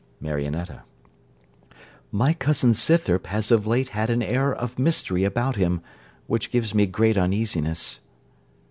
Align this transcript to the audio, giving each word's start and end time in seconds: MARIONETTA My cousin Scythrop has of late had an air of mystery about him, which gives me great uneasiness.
MARIONETTA 0.19 0.81
My 2.11 2.33
cousin 2.33 2.73
Scythrop 2.73 3.27
has 3.27 3.51
of 3.51 3.67
late 3.67 3.89
had 3.89 4.09
an 4.09 4.23
air 4.23 4.51
of 4.51 4.79
mystery 4.79 5.23
about 5.23 5.57
him, 5.57 5.81
which 6.25 6.49
gives 6.49 6.73
me 6.73 6.87
great 6.87 7.19
uneasiness. 7.19 7.99